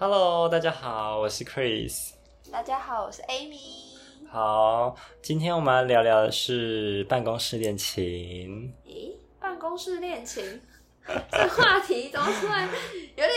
[0.00, 2.12] Hello，大家好，我是 Chris。
[2.52, 3.58] 大家好，我是 Amy。
[4.30, 8.72] 好，今天我们要聊聊的是办公室恋情。
[8.86, 10.60] 咦，办公室恋情
[11.32, 12.68] 这话题怎么突然
[13.16, 13.28] 有点？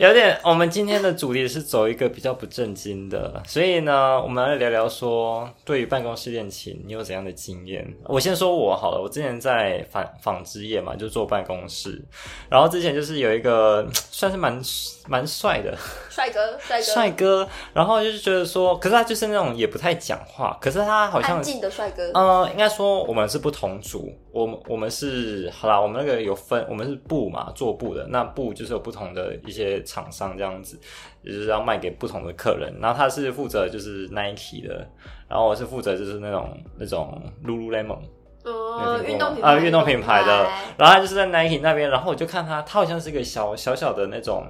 [0.00, 7.84] 有点，我们今天的主题是走一个比较不正经的，所以呢，我们来聊聊说，对于办公室恋情，你有怎样的经验？
[8.04, 12.00] 我先说我好了，我之前在纺纺织业嘛，就做办公室，
[12.48, 14.62] 然后之前就是有一个算是蛮
[15.08, 15.76] 蛮帅的
[16.08, 22.08] 帅哥，帅哥，帅哥，然后就是觉得说，可是他就是那种也不太讲话，可是他好像安静的帅哥。
[22.14, 30.78] 呃，应该说我们是不同组，我们我们是好啦，我们那个有分，我们是布嘛，做布的，那布就是有不同的一些厂商这样子，
[31.24, 32.72] 就是要卖给不同的客人。
[32.80, 34.86] 然后他是负责就是 Nike 的，
[35.28, 38.00] 然后我是负责就是那种那种 Lululemon
[38.44, 44.46] 嗯，运动品啊运动品牌的，然后他就是在 Nike 那边，然后我就看他，他好像是一个小小小的那种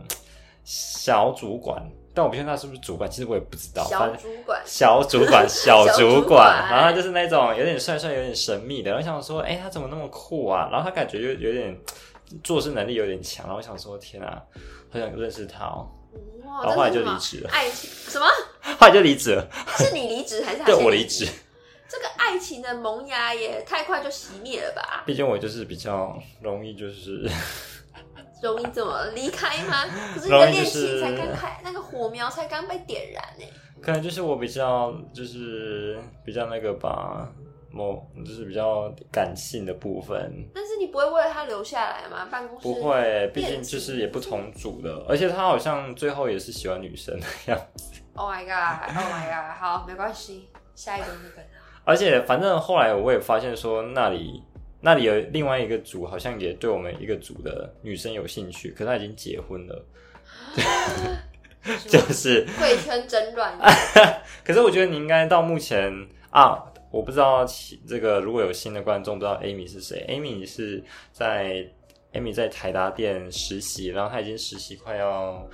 [0.65, 1.83] 小主管。
[2.15, 3.85] 但我不确定他是不是主管，其实我也不知道。
[3.85, 8.93] 小主管， 小主管，小主管，然后他就是那种有点帅帅、有点神秘的。
[8.97, 10.69] 我想说，哎，他怎么那么酷啊？
[10.73, 11.79] 然后他感觉就有点
[12.43, 13.47] 做事能力有点强。
[13.47, 14.43] 然后我想说，天啊，
[14.93, 15.89] 好想认识他哦。
[16.63, 17.51] 然后后来就离职了。
[17.51, 18.27] 爱情什么？
[18.79, 19.49] 后来就离职了。
[19.79, 21.27] 是你离职还是对我离职？
[21.89, 25.03] 这个爱情的萌芽也太快就熄灭了吧？
[25.07, 27.29] 毕竟我就是比较容易就是。
[28.41, 29.85] 容易怎么离开吗？
[30.15, 33.45] 可是你的恋情才刚开，那个火苗才刚被点燃呢。
[33.83, 37.29] 可能就是我比较，就是比较那个吧，
[37.71, 40.49] 某就是比较感性的部分。
[40.55, 42.29] 但是你不会为了他留下来吗？
[42.31, 47.93] 办公室不会，毕竟就是也不同组的，而且他好像最后也是喜欢女生的样子。
[48.15, 48.89] Oh my god!
[48.97, 49.59] Oh my god!
[49.59, 51.45] 好，没关系，下一个日本。
[51.85, 54.43] 而且反正后来我也发现说那里。
[54.81, 59.85] 那里有另外一个组，好像也对我们一个组的女生有兴趣，可是她已经结婚了，
[61.89, 63.59] 就是贵圈真乱。
[64.47, 65.93] 可是我觉得你应该到目前
[66.31, 67.45] 啊，我不知道
[67.87, 70.83] 这个如果有新的观众不知道 Amy 是谁，Amy 是
[71.13, 71.65] 在
[72.13, 75.47] Amy 在台达店实习，然后她已经实习快要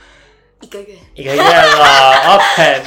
[0.61, 0.95] 一个月。
[1.15, 2.83] 一个月了， OK，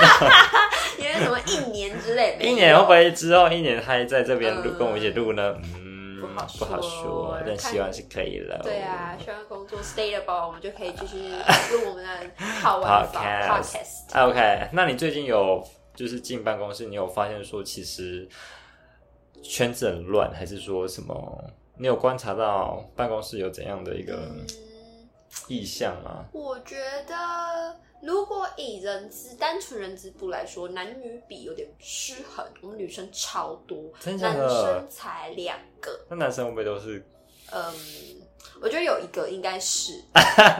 [0.99, 5.55] 因为什么一年之类，一年会不会之后一年还在这边录跟我一起录呢？
[5.75, 5.97] 嗯。
[6.59, 8.59] 不好说，但希望是可以了。
[8.63, 11.17] 对啊，希望工作 stable，我们就可以继续
[11.71, 12.09] 录我们的
[12.61, 13.75] 好玩 podcast。
[14.13, 15.63] OK，那你最近有
[15.97, 18.25] 就是进办公室，你有发现说其实
[19.43, 21.43] 圈子很乱，还是说什么？
[21.77, 24.33] 你有观察到办公室有怎样的一个
[25.49, 26.25] 意向吗？
[26.31, 27.75] 我觉得。
[27.99, 36.05] 如果以人资单纯人资部来说，男女比有点失衡，我们女生超多，男生才两个。
[36.07, 37.03] 那男生会不会都是？
[37.51, 37.73] 嗯，
[38.61, 40.03] 我觉得有一个应该是，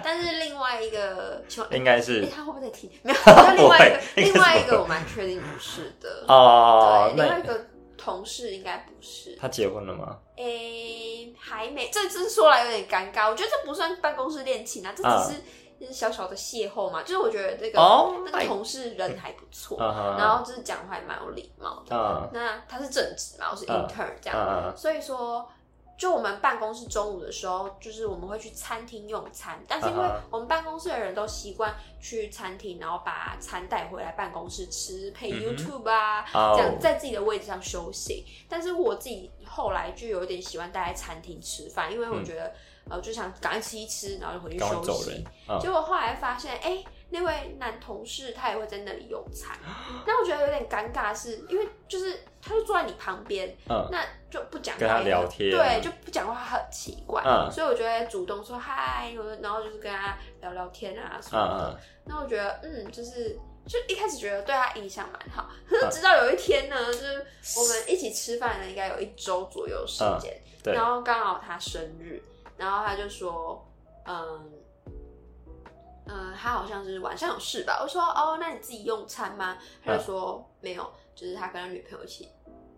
[0.04, 2.90] 但是另外一个应该是，他会不会在听？
[3.04, 3.18] 没有，
[3.56, 6.26] 另外一个， 另外一个我蛮确定不是的。
[6.28, 7.68] 哦，对，另外一个
[7.98, 9.36] 同事应该不是。
[9.40, 10.18] 他结婚了吗？
[10.38, 11.90] 诶，还没。
[11.90, 15.42] 这这说来有点尴尬，我觉得这不算办公室恋情啊，这只是。
[15.80, 17.80] 就是小小的邂逅嘛，就是我觉得这个
[18.26, 22.30] 那个同事人还不错，然后就是讲话还蛮有礼貌的。
[22.34, 25.48] 那他是正职嘛，我是 intern 这样，所以说
[25.98, 36.24] 就我们办公室中午的时候，就是我们会去餐厅用餐，但是因为我们办公室的人都习惯去餐厅，然后把餐带回来办公室吃，配 YouTube 啊，
[36.56, 38.26] 这样在自己的位置上休息。
[38.48, 42.54] 但是我自己后来就有点喜欢待在餐厅吃饭，因为我觉得。
[42.90, 45.22] 呃，就想赶快吃一吃，然后就回去休息。
[45.60, 49.58] 结果后来发现，哎，那位男同事他也会在那里用餐。
[50.06, 57.24] 那我觉得有点尴尬，是因为就是他就坐在你旁边，那就不讲话，跟他聊天，对，就不讲话很奇怪。
[57.52, 61.80] 所以我觉得主动说嗨，然后就是跟他聊聊天啊什么的。
[62.06, 67.26] 那我觉得，嗯，就是就一开始觉得对他印象蛮好，可是直到有一天呢，就是
[67.58, 70.42] 我们一起吃饭呢，应该有一周左右时间，
[70.74, 72.22] 然后刚好他生日。
[72.58, 73.64] 然后他就说，
[74.08, 74.52] 嗯，
[76.10, 77.80] 嗯，他好像是晚上有事吧。
[77.82, 79.58] 我说，哦，那你自己用餐吗？
[79.84, 82.28] 他就说没有，就是他跟他女朋友一起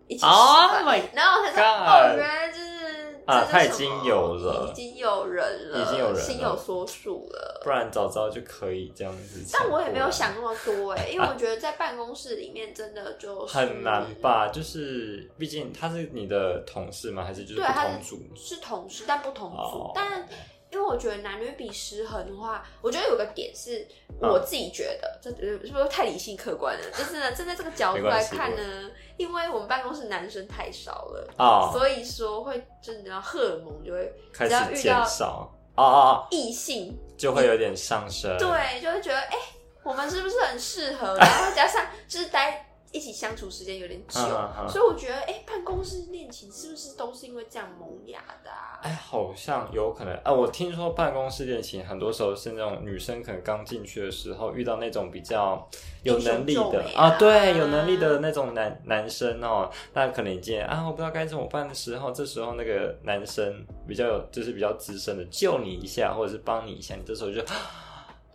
[0.08, 0.84] 一起吃饭。
[1.14, 7.60] 然后他说，哦，原来就是，啊，他已经有了，已经有人了，已经有人，心有所属了。
[7.62, 9.44] 不然早早就可以这样子。
[9.52, 17.22] 但我也没有想那么多哎，因为我 觉得在办公室里面真的就很难吧，就是毕竟他是你的同事吗？
[17.22, 18.18] 还是就是同组？
[18.34, 19.92] 是同事，但不同组。
[19.94, 20.26] 但
[20.72, 23.86] 因为我觉得男女比失衡的话，我觉得有个点是
[24.20, 26.84] 我自己觉得，这是不是太理性客观了？
[26.96, 39.36] 就是呢，站在这个角度来看呢，因为我们办公室男生太少了啊，所以说会真的荷尔蒙就会开始减少哦哦，异性就会有点上升，对，就会觉得哎，
[39.82, 41.16] 我们是不是很适合？
[41.18, 42.66] 然后加上就是待。
[42.92, 44.20] 一起相处时间有点久，
[44.68, 48.50] 所以我觉得，哎，办公室恋情是不是都是因为这样萌芽的？
[48.50, 50.32] 啊哎，好像有可能啊。
[50.32, 55.68] 我听说办公室恋情很多时候是那种女生可能刚进去的时候遇到那种比较
[56.02, 67.40] 有能力的啊，对，有能力的那种男男生哦，那可能见啊，我不知道该怎么办的时候，这时候那个男生比较有，就是比较资深的救你一下，或者是帮你一下，你这时候就，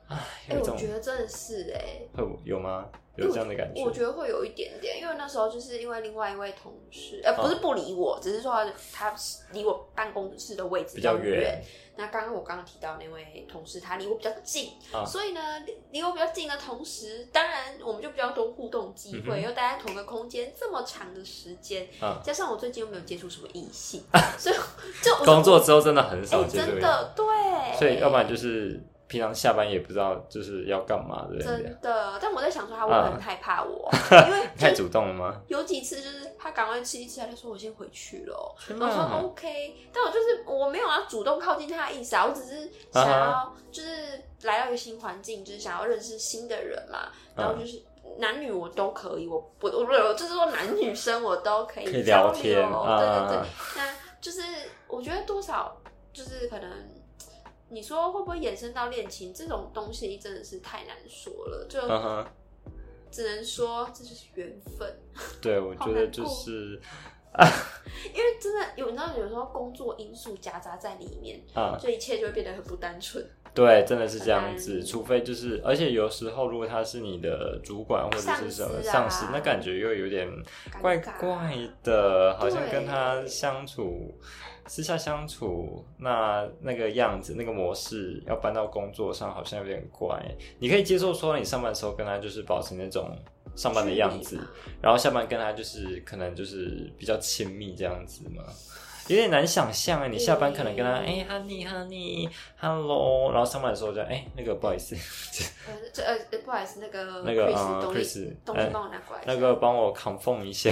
[0.08, 2.86] 哎，我觉得真的是哎，会有吗？
[3.16, 8.54] 有这样的感觉，我觉得会有一点点，因为那时候就是因为另外一位同事，呃，不是不理我，只是说
[8.92, 9.16] 他
[9.54, 11.64] 离我办公室的位置比较远。
[11.96, 14.72] 那刚刚我刚刚提到那位同事，他离我比较近，
[15.08, 15.40] 所以呢，
[15.92, 21.88] 离我比较近的同时，当然我们就比较多互动机会，又待在同个空间这么长的时间，
[22.22, 24.04] 加上我最近又没有接触什么异性，
[24.38, 24.56] 所以
[25.02, 27.26] 就工作之后真的很少接触，真的对，
[27.80, 28.78] 所以要不然就是。
[29.08, 32.20] 平常下班也不知道就是要干嘛的，真的。
[32.20, 33.88] 但我在想说，他会不会害怕我？
[34.28, 35.42] 因为 太主动了吗？
[35.48, 38.56] 有几次就是他赶快吃一吃，他就说我先回去了。
[38.70, 47.10] 我说 OK，但我就是我没有要主动靠近他的意思啊，我只是想要就是来到一个新环境，就是想要认识新的人嘛。
[47.36, 47.84] 然后就是
[48.18, 52.56] 男女我都可以，我我我就是说男女生我都可以聊天。
[52.56, 54.42] 对对对，那就是
[54.88, 55.80] 我觉得多少
[56.12, 56.95] 就是可能。
[57.70, 61.80] 你说会不会衍生到恋情这种东西，真的是太难说了，就
[63.12, 65.00] 只能说这就是缘分。
[65.42, 66.80] 对，我 觉得就是，
[68.14, 73.26] 因为真的有，你知道，有时候工作因素夹杂在里面，啊，这一切就会变得很不单纯。
[73.56, 74.84] 对，真的是这样子。
[74.84, 80.30] 除非就是，而且有时候如果他是你的主管或者是什么上司，那感觉又有点
[80.82, 84.14] 怪怪的，好像跟他相处。
[84.68, 90.20] 私下相处，那那个样子，那个模式要搬到工作上，好像有点怪。
[90.58, 93.16] 你可以接受说，你上班的时候跟他就是保持那种
[93.56, 94.40] 上班的样子，
[94.82, 98.44] 然后下班跟他就是可能就是比较亲密这样子吗？
[99.08, 100.08] 有点难想象啊！
[100.08, 104.96] 你下班可能跟他哎，honey，honey，hello，然后上班的时候就哎，那个不好意思，
[105.68, 110.72] 呃，这呃不好意思，那个那个啊，Chris，东西帮我拿过来，那个帮我扛缝一下。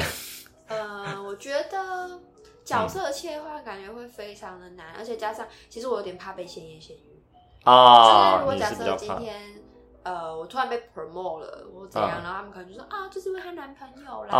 [0.67, 2.19] 呃，我觉得。
[2.65, 7.21] 角色切换感觉会非常的难，而且加上，其实我有点怕被闲言闲语
[7.65, 8.37] 啊。
[8.37, 9.61] 就是如果假设今天，
[10.03, 14.37] 呃，我突然被 promote 了，我怎样，然后他们可能就说啊，就是因为她男朋友啦，这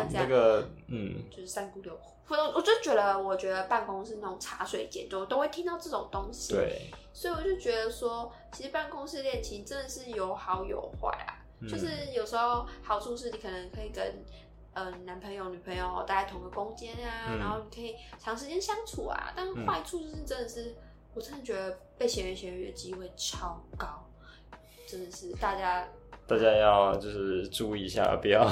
[0.00, 0.26] 样这样。
[0.28, 6.54] 那个，嗯，就是三姑六婆，我我就觉得，我觉得办公室那种茶水间，就都会听到这种东西。
[6.54, 6.90] 对。
[7.12, 11.38] 所以我就觉得说，其实办公室恋情真的是有好有坏啊。
[11.68, 14.24] 就是有时候好处是你可能可以跟。
[14.74, 19.30] 呃，男朋友、女朋友待在同个空间啊，然后你可以长时间相处啊。
[19.36, 20.74] 但坏处就是真的是，
[21.12, 24.08] 我真的觉得被闲言闲语的机会超高，
[24.88, 25.86] 真的是大家
[26.26, 28.46] 大家要就是注意一下，不要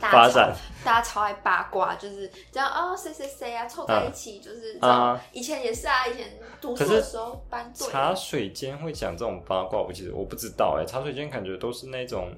[0.00, 0.54] 发展。
[0.84, 5.20] 大家超爱八卦，就是这样哦，谁谁谁啊，凑在一起就是啊。
[5.32, 12.32] 以前也是啊，以前读书的时候班茶水间会讲这种八卦，我其实我不知道哎，茶水间感觉都是那种。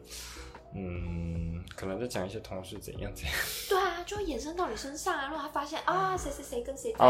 [0.77, 3.33] 嗯，可能在讲一些同事怎样怎样。
[3.69, 5.29] 对啊，就会衍生到你身上啊。
[5.29, 7.05] 如果他发现啊，谁谁谁跟谁在一起，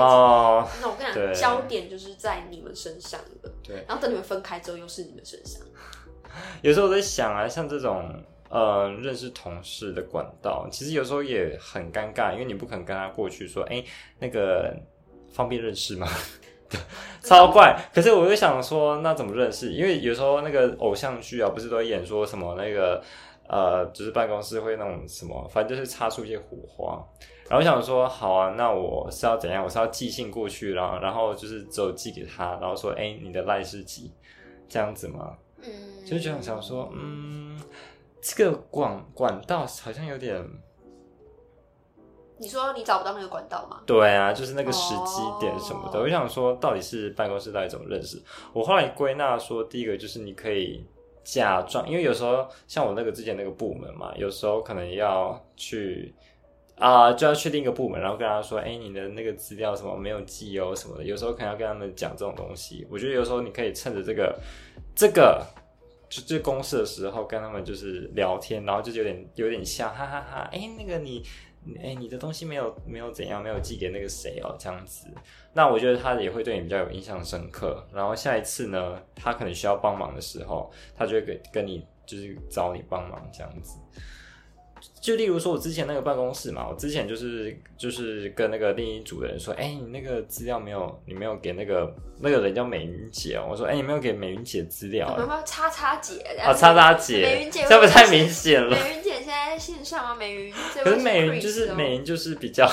[0.82, 3.50] 那我跟你讲，焦点就是在你们身上的。
[3.62, 3.82] 对。
[3.88, 5.62] 然后等你们分开之后，又是你们身上。
[6.62, 8.08] 有时候我在想啊，像这种
[8.48, 13.82] 呃认识同事的管道，其实有时候也很尴尬，因为你不可能跟他过去说，哎，
[14.18, 14.74] 那个
[15.32, 16.06] 方便认识吗？
[17.22, 17.78] 超怪。
[17.94, 19.72] 可是我就想说，那怎么认识？
[19.72, 23.02] 因为有时候那个偶像剧啊，不是都演说什么那个。
[23.46, 27.04] 呃，就是办公室会那种什么，反正就是擦出一些火花。
[27.46, 29.62] 然后我想说，好啊，那我是要怎样？
[29.62, 34.10] 我是要寄信过去，然后然后就是只有寄给他，然后说，哎，你的赖是几？
[34.66, 35.36] 这样子吗？
[35.66, 37.60] 嗯，就这样想说，嗯，
[38.20, 40.44] 这个管管道好像有点。
[42.38, 43.82] 你说你找不到那个管道吗？
[43.86, 46.00] 对啊，就是那个时机点什么的。
[46.00, 48.22] 我想说，到底是办公室到底怎么认识？
[48.52, 50.86] 我后来归纳说，第一个就是你可以。
[51.26, 56.14] 假装，因为有时候像我那个之前那个部门嘛，有时候可能要去
[56.76, 62.86] 啊，就要确定一个部门，然后跟他说，哎，你的那个资料什么没有寄哦什么的，有时候可能要跟他们讲这种东西。
[62.90, 64.38] 我觉得有时候你可以趁着这个
[64.94, 65.46] 这个
[66.08, 71.22] 就这公司的时候跟他们就是聊天，然后就有点有点像哈哈哈，哎，那个你。
[71.82, 75.06] 哎，你的东西没有没有怎样，没有寄给那个谁哦，这样子，
[75.54, 77.82] 那我觉得他也会对你比较有印象深刻。
[77.90, 83.78] 然后下一次呢，他可能需要帮忙的时候，他就会给跟你就是找你帮忙这样子。
[85.04, 96.22] 就例如说，我之前那个办公室嘛，我之前就是就是跟那个另一组的人说，哎，你那个资料没有，你没有给那个那个人叫美云姐哦，我说，哎，你没有给美云姐资料，有没有叉叉姐？
[96.40, 98.70] 啊，叉叉姐，美云姐，这不太明显了。
[98.70, 100.14] 美云姐现在在线上吗？
[100.14, 100.50] 美云，
[100.82, 102.66] 可是美云就是美云就是比较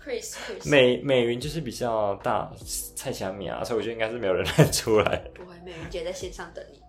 [0.64, 2.50] 美美云就是比较大
[2.96, 5.22] 蔡小米啊，所以我觉得应该是没有人认出来。
[5.34, 6.80] 不会，美云姐在线上等你。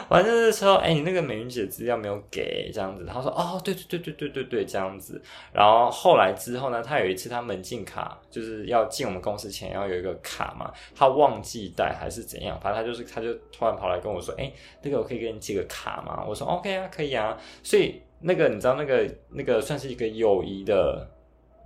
[0.08, 3.04] 反正是说，哎，你那个美云姐资料没有给，这样子。
[3.04, 5.20] 他说，哦，对对对对对对对，这样子。
[5.52, 14.52] 然后后来之后呢，他有一次他门禁卡就是要进我们公司前要有一个卡嘛，他忘记带还是怎样，反正他就是他就突然跑来跟我说，哎，
[14.82, 16.24] 那个我可以给你寄个卡吗？
[16.26, 17.36] 我说 OK 啊，可以啊。
[17.62, 21.08] 所以那个你知道那个那个算是一个友谊的。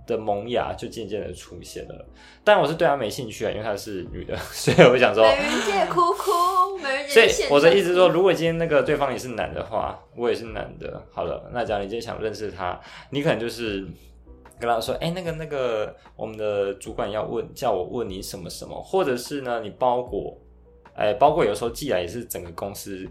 [0.05, 2.05] 的萌芽就渐渐的出现了，
[2.43, 7.27] 但我是对她没兴趣啊，因为她是女的， 所以我想说，美人姐哭哭，美人姐。
[7.27, 12.79] 所以我的意思说，如果今天那个对方也是男的话，我也是男的，好了，那假如你今天想认识他，
[13.11, 13.87] 你可能就是
[14.59, 20.37] 跟他说，哎，那个那个，我们的主管要问，叫我问你什么什么，或者是呢，你包裹，
[20.95, 23.07] 哎，包裹有时候寄来也是整个公司，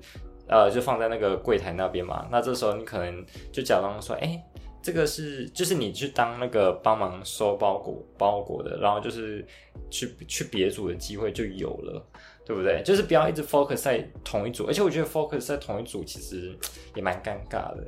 [0.47, 4.45] 呃，就放在那个柜台那边嘛，那这时候你可能就假装说，哎。
[4.83, 9.47] 这个是就是你去当那个帮忙收包裹包裹的，然后就是
[9.89, 12.05] 去去别组的机会就有了，
[12.45, 12.83] 对不对？
[12.85, 16.59] 就是不要一直 focus 在同一组，而且我觉得 focus 在同一组其实
[16.97, 17.87] 也蛮尴尬的。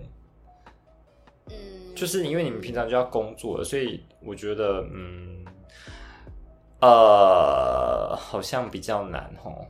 [1.50, 5.44] 嗯，就是因为你们平常就要工作，所以我觉得嗯
[6.80, 9.66] 呃好像比较难哦。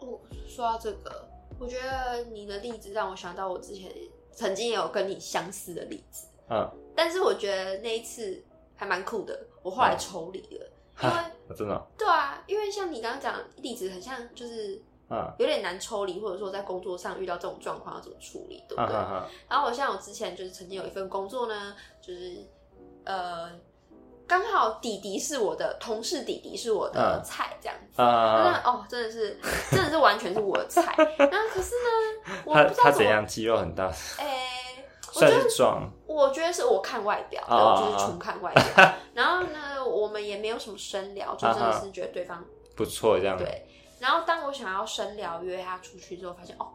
[0.00, 1.28] 哦，说到这个，
[1.60, 3.88] 我觉得你的例子让我想到我之前。
[4.38, 8.40] 曾经也有跟你相似的例子，嗯，但是我觉得那一次
[8.76, 9.36] 还蛮酷的。
[9.64, 10.70] 我后来抽离了，
[11.02, 14.80] 因为真的对啊，因为像你刚刚讲例子，很像就是
[15.10, 18.94] 嗯有点难抽离，或者说在工作上遇到这种状况要怎么处理，对不对？
[19.48, 22.46] 然后我像我之前就是曾经有一份工作呢，就是
[23.04, 23.50] 呃
[24.28, 29.40] 刚好弟弟是我的同事，弟弟是我的菜这样子，那哦真的是
[29.72, 30.94] 真的是完全是我的菜。
[31.18, 33.90] 那可是呢， 他他怎样肌肉很大？
[34.18, 38.92] 哎 算是壮，我觉得是我看外表，我就是纯看外表。
[39.14, 42.44] 然后呢，我们也没有什么深聊，就真的是觉得对方
[42.76, 43.36] 不错这样。
[43.36, 43.66] 对。
[43.98, 46.68] 然后当我想要深聊约他出去之后，发现哦，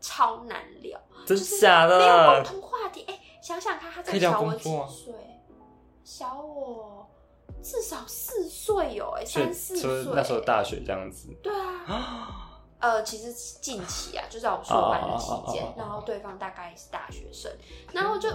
[0.00, 3.04] 超难聊，真假的，没有共同话题。
[3.08, 5.03] 哎，想想看，他在小我几岁？
[6.04, 7.06] 小我
[7.62, 10.12] 至少四岁有，哎，三四岁。
[10.14, 11.28] 那时候大学这样子。
[11.42, 12.50] 对啊。
[12.80, 17.50] 呃，其实近期啊， 就在我们硕班的期间，然后对方大概是大学生，
[17.92, 18.28] 然后就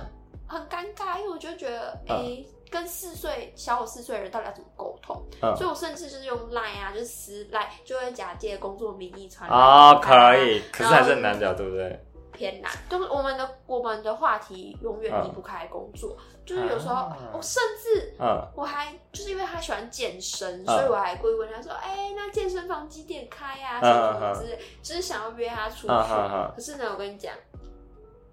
[0.48, 5.24] 很尴尬，因为我就觉得，哎，跟四岁小我四岁的人到底要怎么沟通？
[5.56, 10.12] 所以我甚至就是用 Line 啊，就是私 Line，就会假借工作名义传啊，可
[10.42, 12.04] 以，可是还是很难聊，对不对？
[12.40, 16.16] 偏难，就是我们的我们的话题永远离不开工作，
[16.46, 18.16] 就是有时候我甚至，
[18.56, 23.82] 我还就是因为他喜欢健身，所以我还会问他说，哎，那健身房几点开呀？
[23.82, 25.88] 什么什么之类，就是想要约他出去。
[26.56, 27.34] 可是呢，我跟你讲，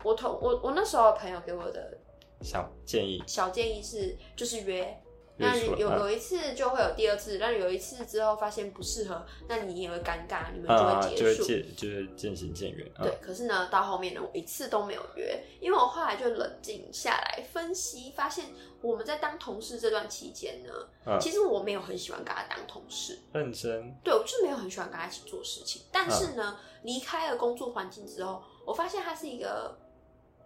[0.05, 1.99] 我同我我那时候朋友给我的
[2.43, 4.97] 小建议，小建议是就是约。
[5.39, 11.45] 那有有一次就会有第二次，但有一次之后发现不适合，那你也会尴尬，你们就会结束，
[11.77, 12.91] 就是渐行渐远。
[13.03, 18.47] 对，可是呢，到后面呢，我一次都没有约，因为我后来就冷静下来分析，发现
[18.81, 25.83] 我们在当同事这段期间呢，其实我没有很喜欢跟他当同事，认真，对我就是没有很喜欢跟他一起做事情。
[25.93, 29.77] 但是呢，离开了工作环境之后，我发现他是一个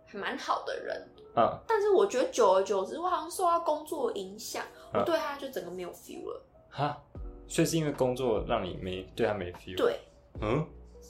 [0.06, 1.08] 还蛮好的人。
[1.36, 6.42] 嗯，但是我觉得久而久之，我好像受到工作影响，我对他就整个没有 feel 了。
[6.70, 6.98] 哈，
[7.46, 9.76] 所以是因为工作让你没对他没 feel？
[9.76, 10.00] 对，
[10.40, 10.66] 嗯，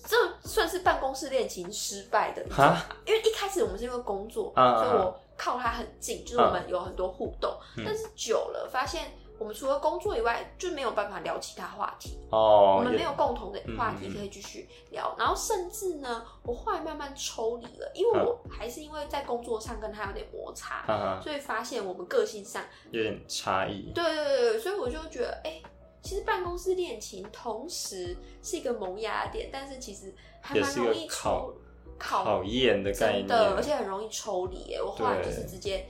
[0.07, 9.13] 这算是办公室恋情失败的哈，因为一开始我们是因为工作，所以我靠他很近，就是我们有很多互动，但是久了发现。
[9.41, 12.19] 我们除了工作以外，就没有办法聊其他话题。
[12.31, 15.17] 哦，我们没有共同的话题可以继续聊。
[15.19, 23.91] 然后甚至呢，我后来慢慢抽离了，因为我还是因为在工作上跟他有点摩擦，所以发现我们个性上有点差异。
[23.95, 25.63] 对对对对，所以我就觉得，哎，
[26.03, 31.55] 其实办公室恋情同时是一个萌芽点，但是其实还蛮容易抽
[31.99, 34.75] 考验的概念，而且很容易抽离。
[34.75, 35.87] 哎，我后来就是直接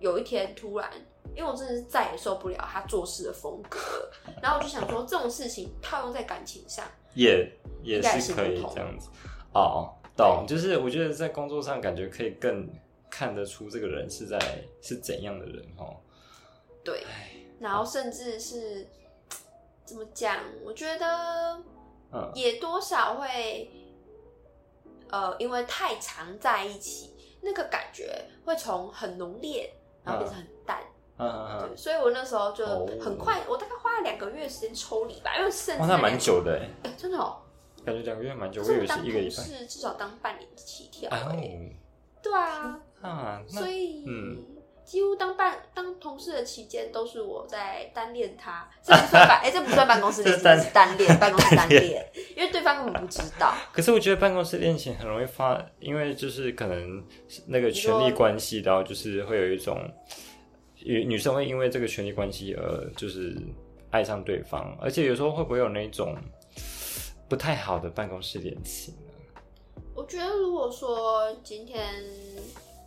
[0.00, 0.90] 有一天突然。
[1.34, 3.78] 因为我真的是再也受不了他做事的风格，
[4.42, 6.84] 然后我就想说，这种事情套用在感情上，
[7.14, 7.50] 也
[7.82, 9.08] 也是可以这样子。
[9.52, 12.68] 哦，懂，就是我觉得在工作上感觉可以更
[13.08, 14.38] 看得出这个人是在
[14.80, 15.96] 是怎样的人哦。
[16.84, 17.04] 对，
[17.58, 18.86] 然后甚至是
[19.84, 20.38] 怎么讲？
[20.64, 21.62] 我觉得，
[22.34, 23.70] 也多少会，
[25.10, 27.14] 呃，因为太常在一起。
[27.42, 29.72] 那个感觉会从很浓烈，
[30.04, 30.78] 然后变成很淡。
[31.20, 32.64] 嗯对，所以我那时候就
[32.98, 37.36] 很快，我大概花了两个月时间抽离吧，因为甚至那蛮久的哎，真的哦，
[37.84, 41.70] 感觉两个月蛮久，我以为是一个礼拜，是至少当半年起跳哎，
[42.22, 44.44] 对啊，啊，所以嗯。
[44.82, 48.68] 几乎当办当同事的期间，都是我在单恋他。
[48.82, 52.04] 这不算办， 哎，这不算办公室恋情，是单恋，办公室单恋，
[52.36, 53.54] 因为对方根本不知道。
[53.72, 57.04] 可是我觉得办公室恋情很容易发，因为就是可能
[57.46, 59.78] 那个权力关系，然后就是会有一种
[60.84, 63.36] 女女生会因为这个权力关系而就是
[63.90, 66.16] 爱上对方，而且有时候会不会有那种
[67.28, 69.82] 不太好的办公室恋情呢？
[69.94, 72.04] 我觉得如果说今天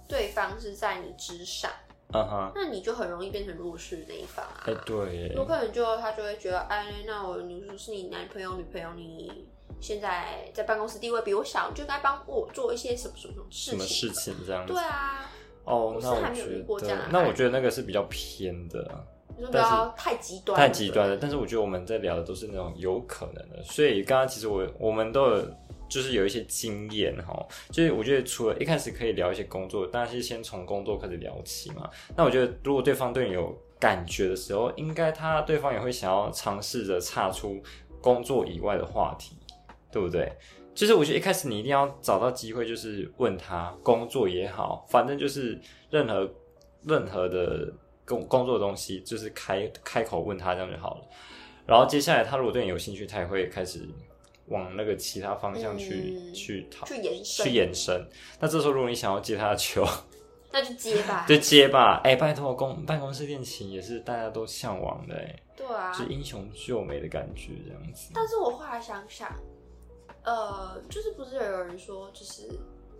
[0.07, 1.71] 对方是在你之上。
[2.15, 4.61] 嗯哼，那你就很容易变成弱势那一方啊。
[4.67, 9.47] 哎，对，有可能就他就会觉得，哎，那我你说是你男朋友女朋友，你
[9.81, 13.71] 现在在办公室地位比我小，就该帮我做一些什么什么事情？
[13.71, 14.73] 什么事情这样子？
[14.73, 15.27] 对啊。
[15.65, 19.05] 哦，那我觉得，那我觉得那个是比较偏的，
[19.51, 21.17] 不要太极端，太极端了。
[21.17, 25.45] 但是我觉得我们在聊的都是那种有可能的，所以刚刚其实我我们都有。
[25.89, 31.87] 就是有一些经验哈，就是我觉得除了一开始可以聊一些工作，但是先从工作开始聊起嘛。
[32.15, 37.61] 那我觉得如果对方对你有感觉的时候，应该他对方也会想要尝试着岔出
[38.01, 39.35] 工作以外的话题，
[39.91, 40.31] 对不对？
[40.73, 46.29] 就是我觉得一开始你一定要找到机会，就是问他工作也好，反正就是任何
[46.83, 47.71] 任何的
[48.05, 51.01] 工工作的东西，就是开开口问他这样就好了。
[51.65, 53.87] 然后接下来他如果对你有兴趣，他也会开始。
[54.47, 58.05] 往那个其他方向去去讨去延伸去延伸，
[58.41, 59.87] 那这时候如果你想要接他的球，
[60.51, 62.01] 那就接吧，就接吧。
[62.03, 68.11] 哎，拜托，公办公室恋情也是大家都向往的，哎，对啊，是英雄救美的感觉这样子。
[68.13, 69.33] 但是我后来想想，
[70.23, 72.49] 呃，就是不是有人说，就是。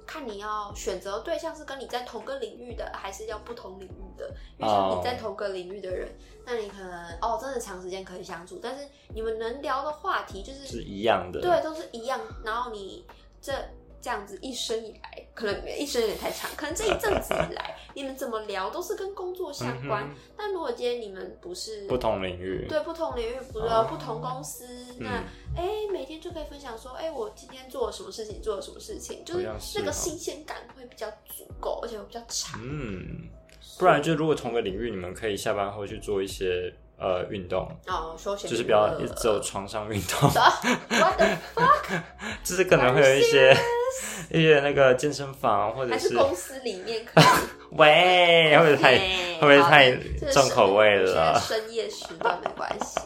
[0.06, 4.30] 看你要选择对象是跟你在同个领域的，还是要不同领域的？
[4.58, 6.10] 因为像你在同个领域的人，
[6.46, 12.20] 那你可能哦，真的长时间可以相处，但是你们能聊的话题就是是一样的，对，都是一样。
[12.44, 13.06] 然后你
[13.42, 13.54] 这。
[14.02, 20.10] 这样子一生以来，可能一生有点太长，可能这一阵子以来，你们怎么聊都是跟工作相关。
[20.38, 24.66] 但如果今天你们不是不同领域，对不同领域，不是不同公司，
[25.00, 25.24] 那
[25.56, 32.60] 哎，每天就可以分享说，哎，我今天做了什么事情，做了什么事情，就是那个新鲜感会比较足够，而且会比较长。
[32.64, 33.30] 嗯，
[33.78, 36.74] 不然就如果同个领域，你们可以下班后去做一些。
[36.98, 40.30] 呃，运动哦，休闲就是不要一直只有床上运动。
[40.32, 42.02] What the fuck？
[42.44, 43.56] 就是可能会有一些
[44.32, 47.26] 一些那个健身房，或者是公司里面可以。
[47.76, 49.92] 喂，会不会太会不会太
[50.32, 51.38] 重口味了？
[51.40, 53.00] 深夜时段没关系。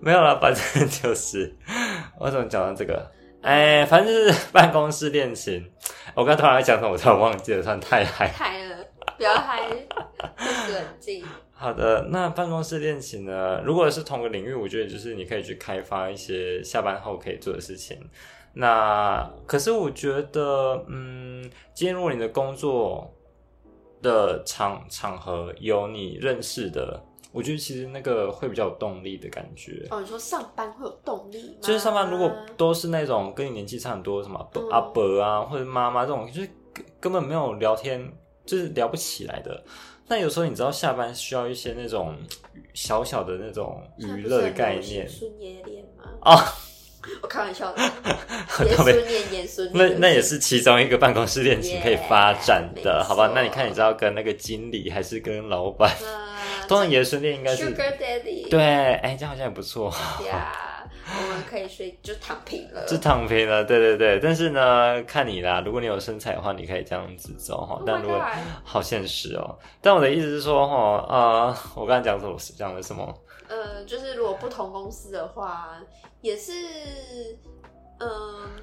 [0.00, 1.54] 没有了，反正就是
[2.18, 3.10] 我怎么讲到这个？
[3.42, 5.70] 哎，反正就是办公室恋情。
[6.14, 8.26] 我刚突然讲什么，我突然忘记了，算太嗨。
[8.28, 8.76] 嗨了，
[9.16, 9.60] 不要嗨，
[10.72, 11.24] 冷静。
[11.58, 13.62] 好的，那办公室恋情呢？
[13.64, 17.98] 如果是同个领域，我觉得就是你可以去开发一些下班后可以做的事情。
[18.52, 21.42] 那可是我觉得，嗯，
[21.72, 23.10] 今天如果你的工作
[24.02, 29.86] 的场场合有你认识的，我觉得其实那个会比较有动力的感觉。
[29.90, 31.58] 哦，你说上班会有动力？
[31.62, 34.38] 就是上班如果都是那种跟你年纪差很多，什么
[34.70, 36.50] 阿伯啊或者妈妈这种，就是
[37.00, 38.12] 根本没有聊天，
[38.44, 39.64] 就是聊不起来的。
[40.08, 42.16] 但有时候你知道下班需要一些那种
[42.74, 45.08] 小小的那种娱乐的概念。
[45.08, 46.04] 孙爷恋吗？
[46.20, 46.54] 啊，
[47.22, 47.82] 我开玩笑的。
[48.64, 49.92] 爷孙恋，爷孙恋。
[49.92, 53.32] 那那也是其中一个办公室恋情可以发展的，好吧？
[53.34, 55.92] 那你看，你知道跟那个经理还是跟老板？
[56.68, 57.74] 通常爷孙恋应该是。
[57.74, 58.48] Sugar Daddy。
[58.48, 59.92] 对，哎，这样好像也不错。
[61.08, 64.18] 我们可以睡就躺平了，就躺平了，对对对。
[64.20, 67.80] 但是呢，看你啦，如果你有身材的话，你可以这样子走哈。
[67.86, 68.20] 但如果
[68.64, 69.56] 好现实哦。
[69.80, 72.36] 但我的意思是说哈，呃，我刚才讲什么？
[72.56, 73.22] 讲的什么？
[73.48, 75.80] 呃，就是如果不同公司的话，
[76.20, 76.52] 也是，
[78.00, 78.08] 嗯，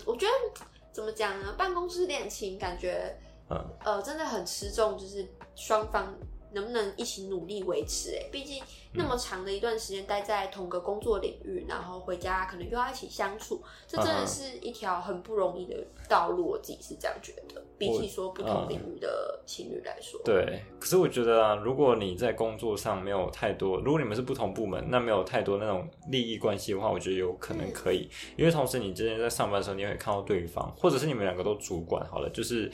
[0.06, 1.54] 我觉得怎么讲呢？
[1.58, 3.18] 办公室恋情感觉，
[3.50, 5.26] 嗯，呃，真的很吃重，就是
[5.56, 6.14] 双方。
[6.54, 8.16] 能不能一起努力维持？
[8.16, 8.64] 哎，毕竟
[8.94, 15.76] 那么长的一段时间待在同个工作领域，然后回家可能又要一起相处，这真的是一条很不容易的
[16.08, 16.48] 道路。
[16.48, 17.62] 我自己是这样觉得。
[17.76, 20.64] 比起说不同领域的情侣来说，对。
[20.80, 28.10] 可是我觉得啊，如果你在工作上没有太多，如果你们是不同部门，那没有太多那种利益关系的话，我觉得有可能可以。
[28.38, 32.72] 因为同时你之前在上班的时候，你会看到对方，或者是你们两个都主管好了，就是。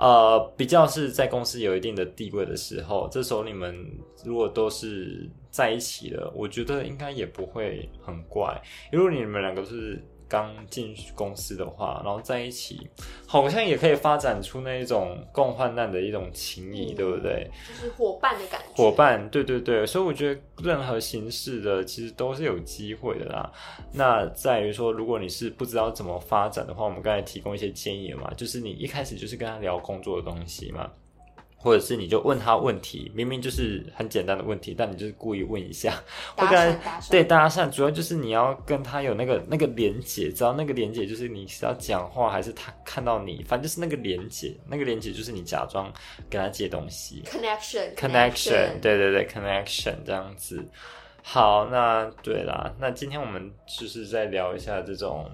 [0.00, 3.86] 呃，比较是在公司有一定的地位的时候，这时候你们
[4.24, 8.58] 如果都是在一起的，我觉得应该也不会很怪。
[8.90, 12.88] 如果你们两个是刚进公司的话，然后在一起，
[13.26, 17.50] 好像也可以发展出那一种共患难的一种情谊，对不对？
[17.68, 18.82] 就是伙伴的感觉。
[18.82, 23.52] 伙伴，对对对，所以我觉得任何形式的其实都是有机会的啦。
[23.92, 30.88] 那在于说，如果你是不知道怎么发展的话，我们刚才提供一些建议嘛，就是你一开始就是跟他聊工作的东西嘛。
[31.62, 35.94] 或者是你就问他问题，明明就是很简单的问题，但你就是故意问一下，
[36.34, 45.92] 搭讪搭讪，对搭讪，主要就是你要跟他有那个那个连接，知道那个连接就是你是要讲话还是他看到你，反正就是那个连接，那个连接就是你假装
[46.30, 50.66] 跟他借东西，connection，connection，对对对，connection 这样子。
[51.22, 55.30] 好，那对啦，那今天我们就是在聊一下这种。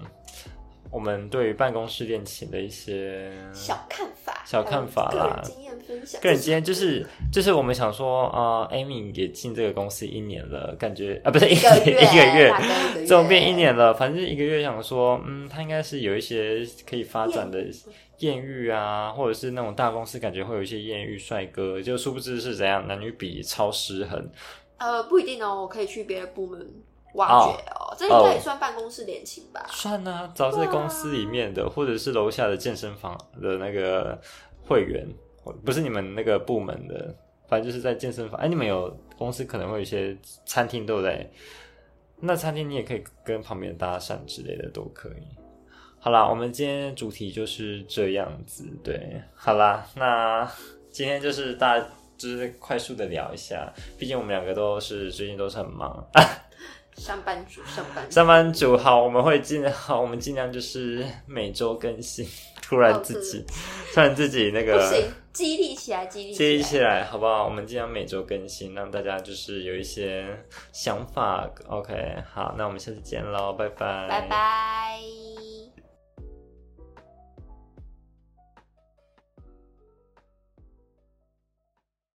[0.91, 6.21] 我们对于办公室恋情的一些小看法，小看法啦，经验分享。
[6.21, 13.93] 个人经验就是就是我们想说啊，Amy 也进这个公司一年了，感觉啊不是一个月 一个月，怎么变一年了？
[13.93, 17.65] 反正一个月想说，嗯，他应该是有一些可以发展的
[18.19, 24.29] 艳遇啊，或者是那种大公司感觉会有一些艳遇帅哥，就殊不知是怎样，男女比超失衡。
[24.77, 26.67] 呃，不一定哦，我可以去别的部门。
[27.13, 29.65] 挖掘哦，这应该也算办公室恋情吧？
[29.69, 34.19] 算啊，找在公司里面的，或者是楼下的健身房的那个
[34.67, 35.07] 会员，
[35.65, 37.15] 不是你们那个部门的，
[37.47, 38.39] 反正就是在健身房。
[38.39, 40.15] 哎，你们有公司可能会有一些
[40.45, 41.31] 餐厅，对不对？
[42.19, 45.23] 那餐厅你也可以跟旁边搭讪之类的，都可以。
[45.99, 50.49] 好啦，我们今天主题就是这样子，对，好啦，那
[50.91, 56.07] 今天就是大家就是快速的聊一下，毕竟我们两个都是最近都是很忙。
[56.97, 62.27] 上班族，上班上班族好，我们会尽好，我们尽量就是每周更新。
[62.61, 63.45] 突然自己，
[63.93, 67.45] 突然自己那个，不行，激励起来，激励激励起来，好不好？
[67.45, 70.25] 我们尽量每周更新，让大家就是有一些
[70.73, 71.49] 想法。
[71.69, 71.93] OK，
[72.29, 75.36] 好，那我们下次见喽，拜拜，拜拜。